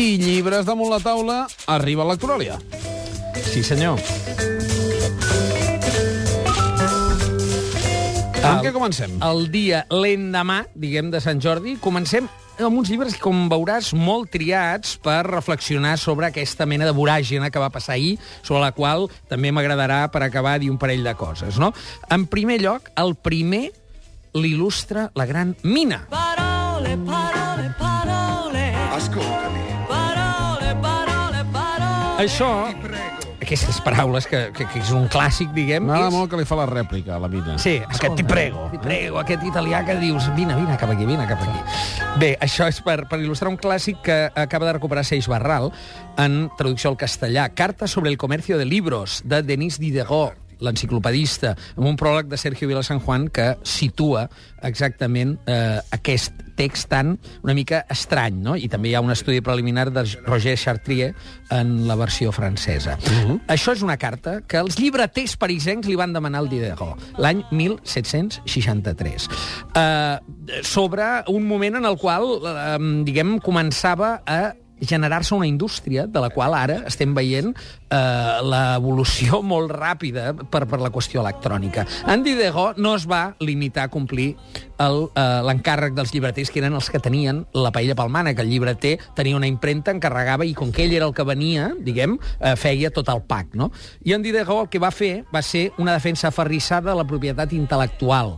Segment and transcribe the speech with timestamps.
[0.00, 2.54] I llibres damunt la taula, arriba l'Electoràlia.
[3.44, 4.00] Sí, senyor.
[8.40, 9.18] Amb què comencem?
[9.20, 14.96] El dia, l'endemà, diguem, de Sant Jordi, comencem amb uns llibres, com veuràs, molt triats
[15.04, 19.52] per reflexionar sobre aquesta mena de voràgina que va passar ahir, sobre la qual també
[19.52, 21.60] m'agradarà, per acabar, dir un parell de coses.
[21.60, 21.74] No?
[22.08, 23.66] En primer lloc, el primer
[24.32, 26.06] l'il·lustra la gran Mina.
[26.08, 28.68] Parole, parole, parole.
[28.96, 29.49] Ascoltami.
[32.20, 32.68] Això,
[33.40, 35.86] aquestes paraules, que, que, que és un clàssic, diguem...
[35.88, 36.16] M'agrada és...
[36.18, 37.54] molt que li fa la rèplica, a la Mina.
[37.62, 38.66] Sí, aquest ti prego.
[38.74, 42.10] Ti prego, aquest italià que dius, vine, vine cap aquí, vine cap aquí.
[42.20, 45.70] Bé, això és per, per il·lustrar un clàssic que acaba de recuperar Seix Barral
[46.20, 47.48] en traducció al castellà.
[47.56, 52.68] Carta sobre el comercio de libros, de Denis Diderot, l'enciclopedista, amb un pròleg de Sergio
[52.68, 54.28] Vila San Juan que situa
[54.62, 58.56] exactament eh, aquest text tan una mica estrany, no?
[58.56, 61.14] I també hi ha un estudi preliminar de Roger Chartrier
[61.56, 62.98] en la versió francesa.
[63.00, 63.40] Uh -huh.
[63.48, 69.28] Això és una carta que els llibreters parisencs li van demanar al Diderot l'any 1763
[69.74, 70.18] eh,
[70.62, 76.30] sobre un moment en el qual, eh, diguem, començava a generar-se una indústria de la
[76.30, 81.86] qual ara estem veient eh, l'evolució molt ràpida per, per la qüestió electrònica.
[82.10, 84.88] En Diderot no es va limitar a complir eh,
[85.46, 89.38] l'encàrrec dels llibreters, que eren els que tenien la paella palmana, que el llibreter tenia
[89.38, 93.12] una impremta, encarregava, i com que ell era el que venia, diguem, eh, feia tot
[93.12, 93.70] el pack, no?
[94.04, 97.52] I en Diderot el que va fer va ser una defensa aferrissada de la propietat
[97.56, 98.36] intel·lectual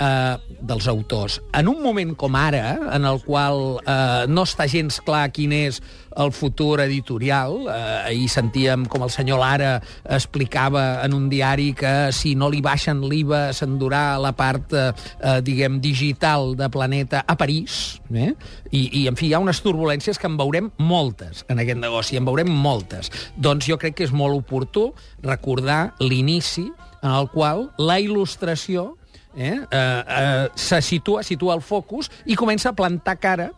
[0.00, 1.40] eh, dels autors.
[1.52, 5.80] En un moment com ara, en el qual eh, no està gens clar quin és
[6.16, 9.72] el futur editorial, eh, ahir sentíem com el senyor Lara
[10.04, 15.40] explicava en un diari que si no li baixen l'IVA s'endurà la part, eh, eh,
[15.44, 18.32] diguem, digital de Planeta a París, eh?
[18.70, 22.18] I, i, en fi, hi ha unes turbulències que en veurem moltes en aquest negoci,
[22.18, 23.10] en veurem moltes.
[23.36, 24.88] Doncs jo crec que és molt oportú
[25.22, 26.66] recordar l'inici
[27.04, 28.94] en el qual la il·lustració
[29.36, 33.50] eh, eh, eh, se situa, situa el focus i comença a plantar cara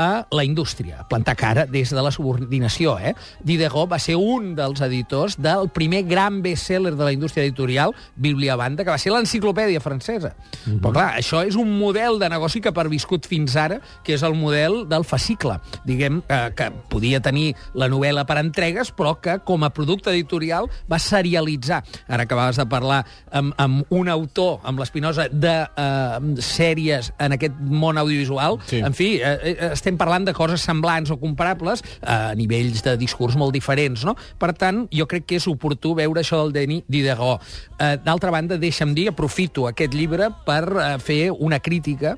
[0.00, 2.96] a la indústria, plantar cara des de la subordinació.
[2.98, 3.12] Eh?
[3.44, 8.56] Diderot va ser un dels editors del primer gran best-seller de la indústria editorial, Bíblia
[8.56, 10.32] Banda, que va ser l'enciclopèdia francesa.
[10.32, 10.80] Mm -hmm.
[10.80, 14.22] Però clar, això és un model de negoci que ha perviscut fins ara, que és
[14.22, 15.60] el model del fascicle.
[15.84, 20.70] Diguem eh, que podia tenir la novel·la per entregues, però que com a producte editorial
[20.90, 21.84] va serialitzar.
[22.08, 27.54] Ara acabaves de parlar amb, amb un autor, amb l'Espinosa, de eh, sèries en aquest
[27.60, 28.58] món audiovisual.
[28.66, 28.78] Sí.
[28.78, 33.34] En fi, eh, eh, estem parlant de coses semblants o comparables a nivells de discurs
[33.38, 34.14] molt diferents, no?
[34.38, 37.42] Per tant, jo crec que és oportú veure això del Denis Diderot.
[37.76, 42.16] Eh, D'altra banda, deixa'm dir, aprofito aquest llibre per eh, fer una crítica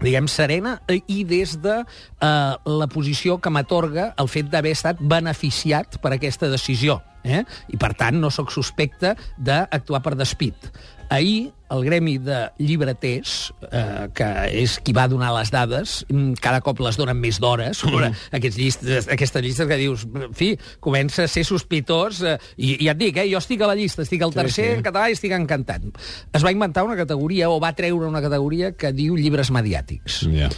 [0.00, 5.02] diguem, serena eh, i des de eh, la posició que m'atorga el fet d'haver estat
[5.02, 7.00] beneficiat per aquesta decisió.
[7.24, 7.42] Eh?
[7.72, 10.68] I, per tant, no sóc suspecte d'actuar per despit.
[11.12, 14.28] Ahir, el gremi de llibreters, eh, que
[14.62, 18.34] és qui va donar les dades, mm, cada cop les donen més d'hores, sobre mm.
[18.38, 22.88] aquests llistes, aquestes llistes que dius, en fi, comença a ser sospitós, eh, i, i
[22.88, 24.76] ja et dic, eh, jo estic a la llista, estic al tercer sí.
[24.78, 25.88] en català i estic encantat.
[26.32, 30.24] Es va inventar una categoria, o va treure una categoria que diu llibres mediàtics.
[30.34, 30.52] Ja.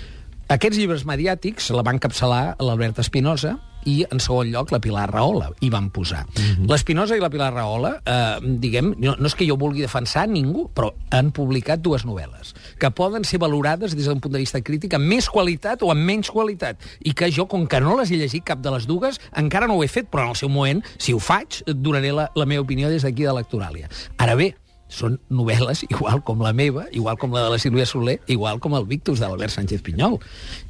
[0.52, 3.56] Aquests llibres mediàtics la van capçalar l'Albert Espinosa
[3.86, 6.26] i, en segon lloc, la Pilar Rahola hi van posar.
[6.26, 6.70] Mm -hmm.
[6.70, 10.70] L'Espinosa i la Pilar Rahola, eh, diguem, no, no és que jo vulgui defensar ningú,
[10.74, 14.94] però han publicat dues novel·les que poden ser valorades des d'un punt de vista crític
[14.94, 18.16] amb més qualitat o amb menys qualitat, i que jo, com que no les he
[18.16, 20.82] llegit cap de les dues, encara no ho he fet, però en el seu moment,
[20.98, 23.88] si ho faig, donaré la, la meva opinió des d'aquí de l'Electoràlia.
[24.18, 24.54] Ara bé,
[24.88, 28.76] són novel·les igual com la meva, igual com la de la Sílvia Soler, igual com
[28.78, 30.18] el Victus de l'Albert Sánchez Pinyol.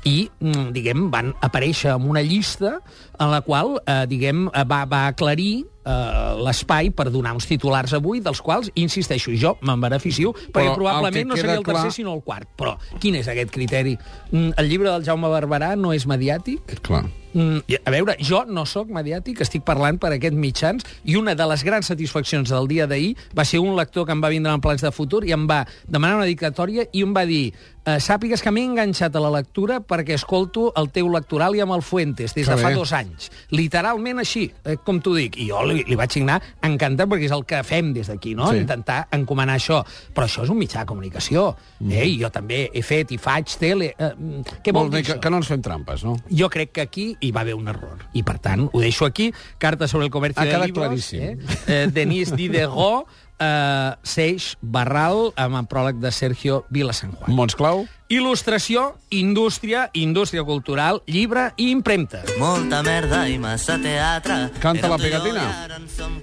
[0.04, 2.80] I, mm, diguem, van aparèixer en una llista
[3.18, 8.20] en la qual, eh, diguem, va, va aclarir eh, l'espai per donar uns titulars avui,
[8.20, 12.14] dels quals, insisteixo, jo me'n beneficio, perquè Però probablement no seria el tercer, clar- sinó
[12.14, 12.48] el quart.
[12.58, 13.96] Però quin és aquest criteri?
[14.32, 16.80] Mm, El llibre del Jaume Barberà no és mediàtic?
[16.82, 17.04] Clar.
[17.36, 21.46] Mm, a veure, jo no sóc mediàtic, estic parlant per aquests mitjans, i una de
[21.46, 24.60] les grans satisfaccions del dia d'ahir va ser un lector que em va vindre en
[24.64, 27.52] plans de futur i em va demanar una dictatòria i em va dir
[27.86, 31.76] eh, sàpigues que m'he enganxat a la lectura perquè escolto el teu lectoral i amb
[31.76, 33.30] el Fuentes des de fa dos anys.
[33.54, 35.38] Literalment així, eh, com t'ho dic.
[35.38, 38.50] I jo li, li vaig signar encantat perquè és el que fem des d'aquí, no?
[38.50, 38.64] Sí.
[38.64, 39.82] Intentar encomanar això.
[40.14, 41.48] Però això és un mitjà de comunicació.
[41.78, 41.92] Mm.
[41.92, 42.06] Eh?
[42.16, 43.92] I jo també he fet i faig tele.
[43.96, 46.16] Eh, mm, què vol Vols dir dir que, que no ens fem trampes, no?
[46.30, 48.06] Jo crec que aquí hi va haver un error.
[48.12, 49.32] I, per tant, ho deixo aquí.
[49.58, 50.86] Carta sobre el comercio Ha de quedat libros.
[50.86, 51.22] claríssim.
[51.22, 51.36] Eh?
[51.66, 53.06] Eh, Denis Diderot,
[53.38, 57.32] eh, Seix Barral, amb el pròleg de Sergio Vilasanjuan.
[57.36, 57.86] Mons Clau?
[58.06, 62.20] Il·lustració, indústria, indústria cultural, llibre i impremta.
[62.38, 64.36] Molta merda i massa teatre.
[64.62, 65.42] Canta la pegatina.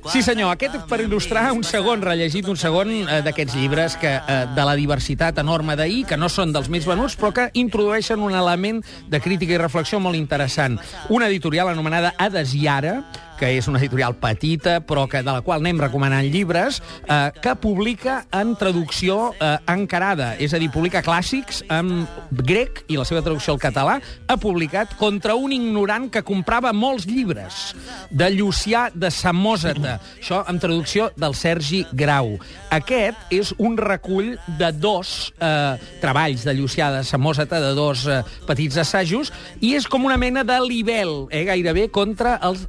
[0.08, 4.40] Sí, senyor, aquest per il·lustrar un segon, rellegit un segon eh, d'aquests llibres que, eh,
[4.56, 8.32] de la diversitat enorme d'ahir, que no són dels més venuts, però que introdueixen un
[8.32, 8.80] element
[9.12, 10.80] de crítica i reflexió molt interessant.
[11.12, 13.02] Una editorial anomenada Hades i Ara,
[13.44, 16.78] que és una editorial petita, però que de la qual anem recomanant llibres,
[17.12, 22.96] eh, que publica en traducció eh, encarada, és a dir, publica clàssics en grec i
[22.96, 23.98] la seva traducció al català
[24.32, 27.74] ha publicat Contra un ignorant que comprava molts llibres,
[28.14, 29.98] de Llucià de Samòsata.
[30.22, 32.38] Això en traducció del Sergi Grau.
[32.72, 38.22] Aquest és un recull de dos eh, treballs de Llucià de Samòsata, de dos eh,
[38.48, 42.68] petits assajos, i és com una mena de libel, eh, gairebé, contra els-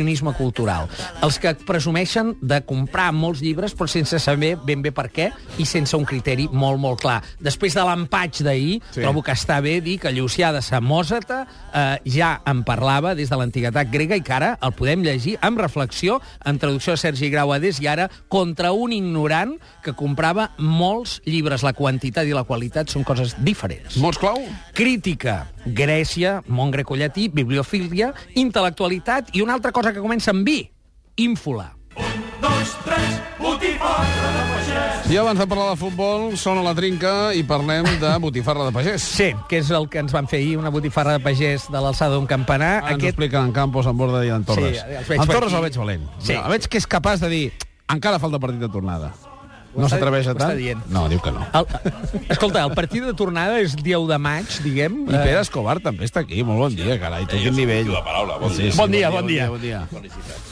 [0.00, 0.88] l'exhibicionisme cultural.
[1.22, 5.30] Els que presumeixen de comprar molts llibres, però sense saber ben bé per què
[5.60, 7.20] i sense un criteri molt, molt clar.
[7.40, 9.00] Després de l'empatx d'ahir, Sí.
[9.00, 13.36] trobo que està bé dir que Llucià de Samòsata eh, ja en parlava des de
[13.36, 17.80] l'antiguitat grega i que ara el podem llegir amb reflexió, en traducció de Sergi Grauades,
[17.80, 21.62] i ara contra un ignorant que comprava molts llibres.
[21.62, 23.96] La quantitat i la qualitat són coses diferents.
[23.96, 24.40] Mots clau?
[24.74, 30.62] Crítica, Grècia, món grecollatí, bibliofília, intel·lectualitat i una altra cosa que comença amb vi,
[31.16, 31.74] ínfola.
[35.10, 39.02] I abans de parlar de futbol, sona la trinca i parlem de botifarra de pagès.
[39.02, 42.14] Sí, que és el que ens van fer ahir, una botifarra de pagès de l'alçada
[42.14, 42.76] d'un campanar.
[42.84, 44.78] Ara ens ho expliquen en Campos, en Borda i en Torres.
[44.78, 45.58] Sí, en Torres aquí.
[45.58, 46.06] el veig valent.
[46.22, 46.36] Sí.
[46.38, 47.44] El veig que és capaç de dir
[47.90, 49.10] encara falta partit de tornada.
[49.76, 50.56] No s'atreveix a tant?
[50.58, 50.80] dient.
[50.90, 51.44] No, diu que no.
[51.54, 51.66] El,
[52.28, 54.96] escolta, el partit de tornada és dia 1 de maig, diguem.
[55.06, 56.42] I Pere Escobar també està aquí.
[56.42, 57.22] Molt bon dia, carai.
[57.30, 57.92] Tu quin nivell.
[57.94, 59.46] La paraula, bon, sí, sí, Bon dia, bon dia.
[59.52, 59.84] Bon dia.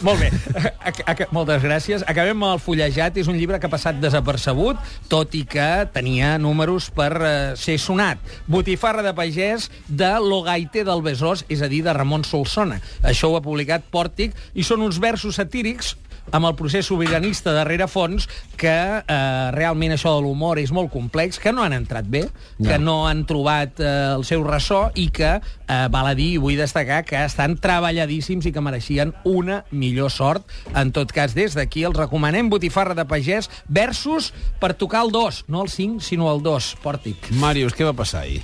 [0.06, 0.31] Molt bé,
[0.88, 2.05] Ac- ac- moltes gràcies.
[2.06, 3.19] Acabem amb el fullejat.
[3.19, 4.79] És un llibre que ha passat desapercebut,
[5.11, 8.23] tot i que tenia números per eh, ser sonat.
[8.47, 12.79] Botifarra de pagès de Logaite del Besòs, és a dir, de Ramon Solsona.
[13.03, 15.97] Això ho ha publicat Pòrtic i són uns versos satírics
[16.33, 18.29] amb el procés sobiranista darrere fons,
[18.59, 22.27] que eh, realment això de l'humor és molt complex, que no han entrat bé,
[22.59, 22.69] No.
[22.69, 23.87] que no han trobat eh,
[24.17, 28.47] el seu ressò i que, eh, val a dir, i vull destacar, que estan treballadíssims
[28.47, 30.45] i que mereixien una millor sort.
[30.75, 35.45] En tot cas, des d'aquí els recomanem Botifarra de Pagès versus per tocar el 2,
[35.49, 37.31] no el 5, sinó el 2, Pòrtic.
[37.39, 38.43] Màrius, què va passar ahir?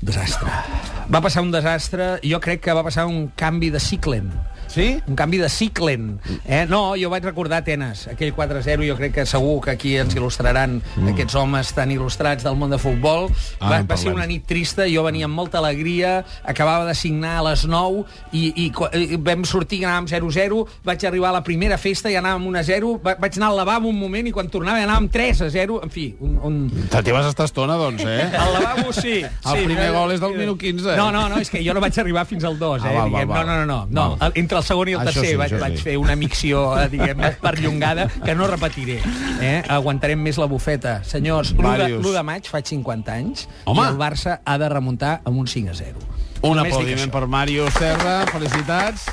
[0.00, 0.48] Desastre.
[1.12, 4.30] Va passar un desastre, jo crec que va passar un canvi de ciclen.
[4.70, 5.00] Sí?
[5.10, 6.20] Un canvi de ciclen.
[6.46, 6.64] Eh?
[6.70, 10.78] No, jo vaig recordar Atenes, aquell 4-0, jo crec que segur que aquí ens il·lustraran
[10.78, 11.10] mm.
[11.14, 13.28] aquests homes tan il·lustrats del món de futbol.
[13.58, 17.40] Ah, va, va ser una nit trista, jo venia amb molta alegria, acabava de signar
[17.40, 21.44] a les 9 i, i, i vam sortir i anàvem 0-0, vaig arribar a la
[21.46, 24.84] primera festa i anàvem 1-0, va, vaig anar al lavabo un moment i quan tornava
[24.86, 26.38] anàvem 3-0, en fi, un...
[26.46, 26.60] un...
[26.90, 28.28] T'hi vas estar estona, doncs, eh?
[28.40, 29.18] Al lavabo sí.
[29.24, 30.94] El sí, primer eh, gol és del minut 15.
[30.98, 32.90] No, no, no, és que jo no vaig arribar fins al 2, eh?
[32.90, 33.32] Ah, val, diguem.
[33.32, 33.48] val.
[33.48, 34.06] No, no, no, no.
[34.20, 34.30] no.
[34.38, 35.84] Entre el segon i el Això tercer sí, vaig, això vaig sí.
[35.88, 39.00] fer una micció, eh, diguem, perllongada, que no repetiré.
[39.40, 39.56] Eh?
[39.68, 41.00] Aguantarem més la bufeta.
[41.04, 42.04] Senyors, l'1 de, Màrius.
[42.04, 43.82] l'1 de maig faig 50 anys Home.
[43.82, 45.98] i el Barça ha de remuntar amb un 5 a 0.
[46.42, 48.24] Un Només aplaudiment per Màrius Serra.
[48.32, 49.08] Felicitats.